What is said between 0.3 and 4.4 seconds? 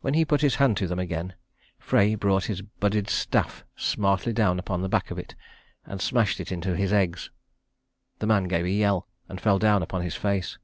his hand to them again Frey brought his budded staff smartly